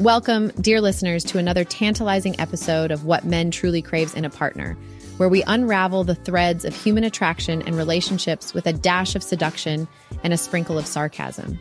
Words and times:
Welcome, 0.00 0.48
dear 0.60 0.82
listeners, 0.82 1.24
to 1.24 1.38
another 1.38 1.64
tantalizing 1.64 2.38
episode 2.38 2.90
of 2.90 3.06
What 3.06 3.24
Men 3.24 3.50
Truly 3.50 3.80
Craves 3.80 4.12
in 4.12 4.26
a 4.26 4.30
Partner, 4.30 4.76
where 5.16 5.30
we 5.30 5.42
unravel 5.44 6.04
the 6.04 6.14
threads 6.14 6.66
of 6.66 6.76
human 6.76 7.02
attraction 7.02 7.62
and 7.62 7.74
relationships 7.78 8.52
with 8.52 8.66
a 8.66 8.74
dash 8.74 9.16
of 9.16 9.22
seduction 9.22 9.88
and 10.22 10.34
a 10.34 10.36
sprinkle 10.36 10.76
of 10.76 10.86
sarcasm. 10.86 11.58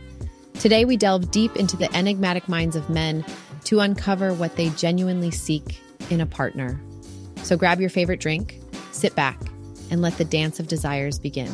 Today, 0.60 0.84
we 0.84 0.98
delve 0.98 1.32
deep 1.32 1.56
into 1.56 1.78
the 1.78 1.90
enigmatic 1.96 2.50
minds 2.50 2.76
of 2.76 2.90
men 2.90 3.24
to 3.64 3.80
uncover 3.80 4.34
what 4.34 4.58
they 4.58 4.70
genuinely 4.72 5.32
seek 5.32 5.80
in 6.10 6.20
a 6.20 6.26
partner. 6.26 6.78
So 7.44 7.56
grab 7.56 7.80
your 7.80 7.90
favorite 7.90 8.20
drink, 8.20 8.60
sit 8.92 9.16
back, 9.16 9.40
and 9.90 10.02
let 10.02 10.18
the 10.18 10.26
dance 10.26 10.60
of 10.60 10.68
desires 10.68 11.20
begin. 11.20 11.54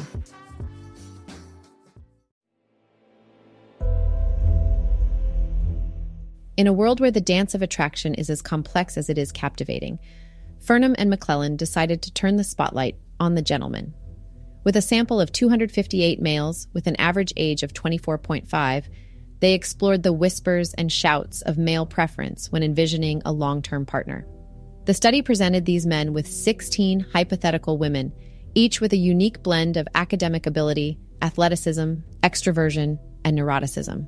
In 6.61 6.67
a 6.67 6.73
world 6.73 6.99
where 6.99 7.09
the 7.09 7.19
dance 7.19 7.55
of 7.55 7.63
attraction 7.63 8.13
is 8.13 8.29
as 8.29 8.43
complex 8.43 8.95
as 8.95 9.09
it 9.09 9.17
is 9.17 9.31
captivating, 9.31 9.97
Furnham 10.59 10.93
and 10.99 11.11
McClelland 11.11 11.57
decided 11.57 12.03
to 12.03 12.13
turn 12.13 12.35
the 12.35 12.43
spotlight 12.43 12.97
on 13.19 13.33
the 13.33 13.41
gentleman. 13.41 13.95
With 14.63 14.75
a 14.75 14.81
sample 14.83 15.19
of 15.19 15.31
258 15.31 16.21
males 16.21 16.67
with 16.71 16.85
an 16.85 16.97
average 16.97 17.33
age 17.35 17.63
of 17.63 17.73
24.5, 17.73 18.83
they 19.39 19.55
explored 19.55 20.03
the 20.03 20.13
whispers 20.13 20.75
and 20.75 20.91
shouts 20.91 21.41
of 21.41 21.57
male 21.57 21.87
preference 21.87 22.51
when 22.51 22.61
envisioning 22.61 23.23
a 23.25 23.31
long 23.31 23.63
term 23.63 23.83
partner. 23.83 24.27
The 24.85 24.93
study 24.93 25.23
presented 25.23 25.65
these 25.65 25.87
men 25.87 26.13
with 26.13 26.27
16 26.27 27.07
hypothetical 27.11 27.79
women, 27.79 28.13
each 28.53 28.79
with 28.79 28.93
a 28.93 28.97
unique 28.97 29.41
blend 29.41 29.77
of 29.77 29.87
academic 29.95 30.45
ability, 30.45 30.99
athleticism, 31.23 31.95
extroversion, 32.21 32.99
and 33.25 33.35
neuroticism. 33.35 34.07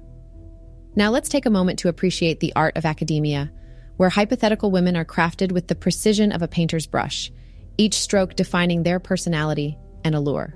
Now 0.96 1.10
let's 1.10 1.30
take 1.30 1.46
a 1.46 1.52
moment 1.52 1.80
to 1.80 1.90
appreciate 1.90 2.40
the 2.40 2.54
art 2.55 2.77
of 2.77 2.86
academia, 2.86 3.52
where 3.98 4.10
hypothetical 4.10 4.72
women 4.72 4.96
are 4.96 5.05
crafted 5.05 5.52
with 5.52 5.68
the 5.68 5.76
precision 5.76 6.32
of 6.32 6.41
a 6.41 6.48
painter's 6.48 6.88
brush, 6.88 7.32
each 7.77 7.96
stroke 7.96 8.36
defining 8.36 8.84
their 8.84 8.99
personality 8.99 9.77
and 10.04 10.14
allure. 10.14 10.54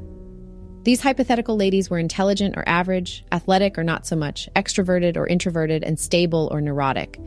These 0.84 1.02
hypothetical 1.02 1.58
ladies 1.58 1.90
were 1.90 2.00
intelligent 2.00 2.56
or 2.56 2.64
average, 2.68 3.26
athletic 3.32 3.78
or 3.78 3.84
not 3.84 4.08
so 4.08 4.16
much, 4.16 4.48
extroverted 4.56 5.18
or 5.18 5.28
introverted, 5.28 5.84
and 5.84 6.00
stable 6.00 6.48
or 6.52 6.62
neurotic. 6.62 7.20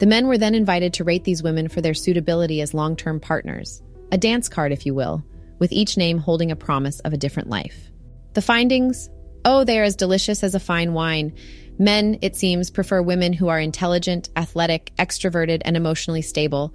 The 0.00 0.06
men 0.06 0.26
were 0.26 0.38
then 0.38 0.54
invited 0.54 0.94
to 0.94 1.04
rate 1.04 1.24
these 1.24 1.42
women 1.42 1.68
for 1.68 1.80
their 1.80 1.94
suitability 1.94 2.60
as 2.60 2.74
long 2.74 2.96
term 2.96 3.20
partners, 3.20 3.82
a 4.12 4.18
dance 4.18 4.48
card, 4.48 4.72
if 4.72 4.84
you 4.84 4.94
will, 4.94 5.24
with 5.58 5.72
each 5.72 5.96
name 5.96 6.18
holding 6.18 6.50
a 6.50 6.56
promise 6.56 7.00
of 7.00 7.12
a 7.12 7.18
different 7.18 7.48
life. 7.48 7.90
The 8.34 8.42
findings? 8.42 9.08
Oh, 9.44 9.64
they 9.64 9.78
are 9.78 9.84
as 9.84 9.96
delicious 9.96 10.44
as 10.44 10.54
a 10.54 10.60
fine 10.60 10.92
wine. 10.92 11.32
Men, 11.80 12.18
it 12.20 12.36
seems, 12.36 12.70
prefer 12.70 13.00
women 13.00 13.32
who 13.32 13.48
are 13.48 13.58
intelligent, 13.58 14.28
athletic, 14.36 14.92
extroverted, 14.98 15.62
and 15.64 15.78
emotionally 15.78 16.20
stable. 16.20 16.74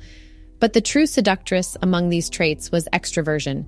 But 0.60 0.74
the 0.74 0.82
true 0.82 1.06
seductress 1.06 1.78
among 1.84 2.10
these 2.10 2.28
traits 2.28 2.72
was 2.72 2.90
extroversion. 2.92 3.68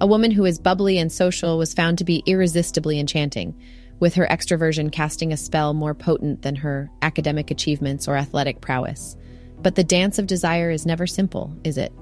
A 0.00 0.06
woman 0.06 0.30
who 0.30 0.46
is 0.46 0.58
bubbly 0.58 0.96
and 0.96 1.12
social 1.12 1.58
was 1.58 1.74
found 1.74 1.98
to 1.98 2.04
be 2.04 2.22
irresistibly 2.24 2.98
enchanting, 2.98 3.54
with 4.00 4.14
her 4.14 4.26
extroversion 4.28 4.90
casting 4.90 5.30
a 5.30 5.36
spell 5.36 5.74
more 5.74 5.92
potent 5.92 6.40
than 6.40 6.56
her 6.56 6.90
academic 7.02 7.50
achievements 7.50 8.08
or 8.08 8.16
athletic 8.16 8.62
prowess. 8.62 9.14
But 9.60 9.74
the 9.74 9.84
dance 9.84 10.18
of 10.18 10.26
desire 10.26 10.70
is 10.70 10.86
never 10.86 11.06
simple, 11.06 11.54
is 11.64 11.76
it? 11.76 11.92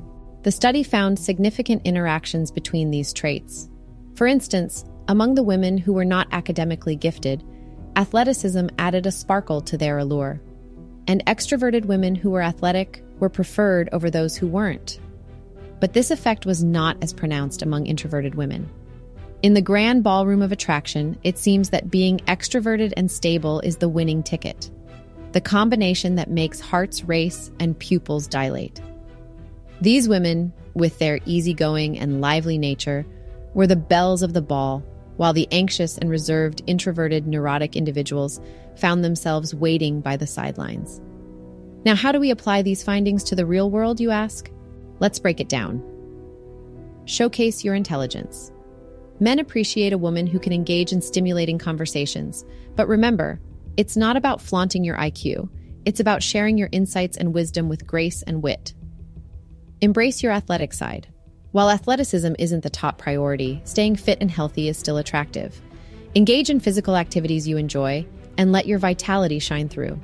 The 0.45 0.53
study 0.53 0.85
found 0.85 1.19
significant 1.19 1.83
interactions 1.85 2.53
between 2.53 2.93
these 2.93 3.13
traits. 3.13 3.69
For 4.15 4.29
instance, 4.29 4.85
among 5.09 5.35
the 5.35 5.43
women 5.43 5.77
who 5.77 5.93
were 5.93 6.05
not 6.05 6.29
academically 6.31 6.95
gifted, 6.95 7.43
athleticism 7.97 8.69
added 8.79 9.07
a 9.07 9.11
sparkle 9.11 9.61
to 9.63 9.79
their 9.79 9.99
allure. 9.99 10.41
And 11.09 11.25
extroverted 11.27 11.87
women 11.87 12.15
who 12.15 12.31
were 12.31 12.43
athletic 12.43 13.03
were 13.19 13.29
preferred 13.29 13.89
over 13.93 14.11
those 14.11 14.37
who 14.37 14.47
weren't. 14.47 15.01
But 15.81 15.93
this 15.93 16.11
effect 16.11 16.47
was 16.47 16.63
not 16.63 16.97
as 17.03 17.13
pronounced 17.13 17.63
among 17.63 17.87
introverted 17.87 18.35
women. 18.35 18.69
In 19.43 19.55
the 19.55 19.63
grand 19.63 20.03
ballroom 20.03 20.43
of 20.43 20.53
attraction, 20.53 21.19
it 21.23 21.39
seems 21.39 21.71
that 21.71 21.91
being 21.91 22.19
extroverted 22.21 22.93
and 22.97 23.11
stable 23.11 23.61
is 23.61 23.77
the 23.77 23.89
winning 23.89 24.23
ticket, 24.23 24.71
the 25.33 25.41
combination 25.41 26.15
that 26.17 26.31
makes 26.31 26.61
hearts 26.61 27.05
race 27.05 27.51
and 27.61 27.79
pupils 27.79 28.27
dilate. 28.27 28.81
These 29.81 30.09
women, 30.09 30.53
with 30.75 30.99
their 30.99 31.21
easygoing 31.27 31.99
and 31.99 32.21
lively 32.21 32.57
nature, 32.57 33.07
were 33.53 33.67
the 33.67 33.77
belles 33.77 34.23
of 34.23 34.33
the 34.33 34.43
ball 34.43 34.83
while 35.17 35.33
the 35.33 35.49
anxious 35.51 35.99
and 35.99 36.11
reserved, 36.11 36.63
introverted, 36.67 37.27
neurotic 37.27 37.77
individuals 37.77 38.41
found 38.77 39.05
themselves 39.05 39.55
waiting 39.55 40.01
by 40.01 40.17
the 40.17 40.27
sidelines. 40.27 41.01
Now, 41.85 41.95
how 41.95 42.13
do 42.13 42.21
we 42.21 42.31
apply 42.31 42.63
these 42.63 42.83
findings 42.83 43.25
to 43.25 43.37
the 43.37 43.47
real 43.47 43.71
world, 43.71 44.01
you 44.01 44.11
ask? 44.11 44.51
Let's 44.99 45.19
break 45.19 45.41
it 45.41 45.49
down. 45.49 45.83
Showcase 47.05 47.65
your 47.65 47.75
intelligence. 47.75 48.51
Men 49.21 49.39
appreciate 49.39 49.93
a 49.93 49.99
woman 49.99 50.27
who 50.27 50.39
can 50.39 50.53
engage 50.53 50.93
in 50.93 51.01
stimulating 51.01 51.59
conversations. 51.59 52.45
But 52.75 52.89
remember, 52.89 53.41
it's 53.77 53.97
not 53.97 54.17
about 54.17 54.43
flaunting 54.43 54.85
your 54.85 54.97
IQ, 54.97 55.49
it's 55.85 56.01
about 56.01 56.23
sharing 56.23 56.59
your 56.59 56.69
insights 56.73 57.17
and 57.17 57.33
wisdom 57.33 57.69
with 57.69 57.87
grace 57.87 58.23
and 58.23 58.43
wit. 58.43 58.75
Embrace 59.81 60.23
your 60.23 60.33
athletic 60.33 60.73
side. 60.73 61.07
While 61.57 61.71
athleticism 61.71 62.35
isn't 62.39 62.65
the 62.65 62.69
top 62.69 62.99
priority, 62.99 63.63
staying 63.65 63.97
fit 63.97 64.19
and 64.21 64.31
healthy 64.31 64.69
is 64.69 64.77
still 64.77 64.99
attractive. 64.99 65.59
Engage 66.15 66.51
in 66.51 66.61
physical 66.61 66.97
activities 66.97 67.49
you 67.49 67.57
enjoy 67.57 68.05
and 68.37 68.53
let 68.53 68.67
your 68.67 68.79
vitality 68.79 69.39
shine 69.39 69.71
through. 69.71 69.99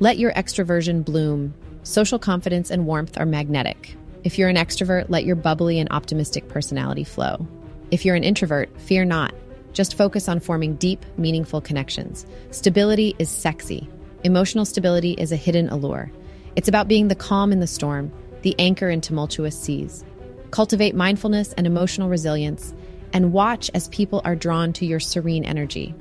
Let 0.00 0.16
your 0.16 0.32
extroversion 0.32 1.04
bloom. 1.04 1.52
Social 1.82 2.18
confidence 2.18 2.70
and 2.70 2.86
warmth 2.86 3.18
are 3.20 3.26
magnetic. 3.26 3.98
If 4.24 4.38
you're 4.38 4.48
an 4.48 4.56
extrovert, 4.56 5.10
let 5.10 5.26
your 5.26 5.36
bubbly 5.36 5.78
and 5.78 5.92
optimistic 5.92 6.48
personality 6.48 7.04
flow. 7.04 7.46
If 7.90 8.06
you're 8.06 8.16
an 8.16 8.24
introvert, 8.24 8.70
fear 8.80 9.04
not. 9.04 9.34
Just 9.74 9.98
focus 9.98 10.26
on 10.26 10.40
forming 10.40 10.76
deep, 10.76 11.04
meaningful 11.18 11.60
connections. 11.60 12.24
Stability 12.50 13.14
is 13.18 13.28
sexy. 13.28 13.90
Emotional 14.24 14.64
stability 14.64 15.12
is 15.18 15.32
a 15.32 15.36
hidden 15.36 15.68
allure. 15.68 16.10
It's 16.56 16.68
about 16.68 16.88
being 16.88 17.08
the 17.08 17.14
calm 17.14 17.52
in 17.52 17.60
the 17.60 17.66
storm, 17.66 18.10
the 18.40 18.58
anchor 18.58 18.88
in 18.88 19.02
tumultuous 19.02 19.60
seas. 19.60 20.02
Cultivate 20.52 20.94
mindfulness 20.94 21.54
and 21.54 21.66
emotional 21.66 22.10
resilience, 22.10 22.74
and 23.14 23.32
watch 23.32 23.70
as 23.72 23.88
people 23.88 24.20
are 24.24 24.36
drawn 24.36 24.72
to 24.74 24.86
your 24.86 25.00
serene 25.00 25.44
energy. 25.44 25.94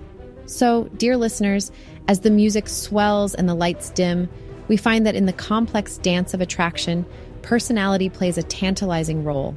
So, 0.45 0.89
dear 0.97 1.15
listeners, 1.15 1.71
as 2.09 2.19
the 2.19 2.29
music 2.29 2.67
swells 2.67 3.33
and 3.33 3.47
the 3.47 3.55
lights 3.55 3.89
dim, 3.91 4.27
we 4.67 4.75
find 4.75 5.05
that 5.05 5.15
in 5.15 5.25
the 5.25 5.31
complex 5.31 5.97
dance 5.97 6.33
of 6.33 6.41
attraction, 6.41 7.05
personality 7.41 8.09
plays 8.09 8.37
a 8.37 8.43
tantalizing 8.43 9.23
role. 9.23 9.55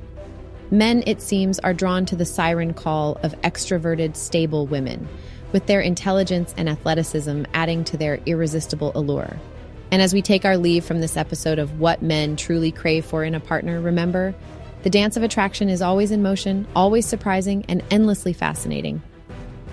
Men, 0.70 1.02
it 1.08 1.20
seems, 1.20 1.58
are 1.58 1.74
drawn 1.74 2.06
to 2.06 2.14
the 2.14 2.24
siren 2.24 2.72
call 2.72 3.18
of 3.24 3.34
extroverted, 3.42 4.14
stable 4.14 4.68
women, 4.68 5.08
with 5.50 5.66
their 5.66 5.80
intelligence 5.80 6.54
and 6.56 6.68
athleticism 6.68 7.42
adding 7.52 7.82
to 7.82 7.96
their 7.96 8.20
irresistible 8.26 8.92
allure. 8.94 9.40
And 9.90 10.00
as 10.00 10.14
we 10.14 10.22
take 10.22 10.44
our 10.44 10.56
leave 10.56 10.84
from 10.84 11.00
this 11.00 11.16
episode 11.16 11.58
of 11.58 11.80
What 11.80 12.00
Men 12.00 12.36
Truly 12.36 12.70
Crave 12.70 13.04
for 13.04 13.24
in 13.24 13.34
a 13.34 13.40
Partner, 13.40 13.80
remember 13.80 14.36
the 14.84 14.90
dance 14.90 15.16
of 15.16 15.22
attraction 15.22 15.70
is 15.70 15.80
always 15.80 16.10
in 16.10 16.22
motion, 16.22 16.68
always 16.76 17.06
surprising, 17.06 17.64
and 17.70 17.82
endlessly 17.90 18.34
fascinating. 18.34 19.02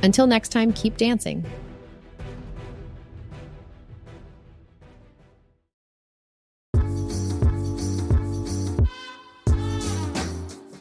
Until 0.02 0.26
next 0.26 0.50
time, 0.50 0.72
keep 0.72 0.96
dancing. 0.96 1.46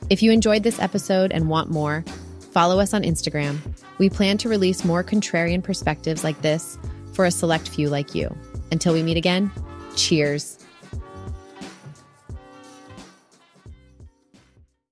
If 0.08 0.22
you 0.22 0.30
enjoyed 0.30 0.62
this 0.62 0.78
episode 0.78 1.32
and 1.32 1.48
want 1.48 1.70
more, 1.70 2.04
follow 2.52 2.78
us 2.78 2.94
on 2.94 3.02
Instagram. 3.02 3.58
We 3.98 4.10
plan 4.10 4.38
to 4.38 4.48
release 4.48 4.84
more 4.84 5.02
contrarian 5.02 5.62
perspectives 5.62 6.22
like 6.22 6.40
this 6.40 6.78
for 7.14 7.24
a 7.24 7.32
select 7.32 7.68
few 7.68 7.88
like 7.88 8.14
you. 8.14 8.32
Until 8.70 8.92
we 8.92 9.02
meet 9.02 9.16
again, 9.16 9.50
cheers. 9.96 10.59